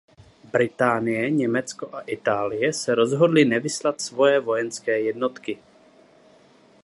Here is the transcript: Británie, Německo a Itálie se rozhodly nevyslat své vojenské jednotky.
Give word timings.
Británie, 0.51 1.29
Německo 1.31 1.95
a 1.95 2.01
Itálie 2.01 2.73
se 2.73 2.95
rozhodly 2.95 3.45
nevyslat 3.45 4.01
své 4.01 4.39
vojenské 4.39 4.99
jednotky. 4.99 5.57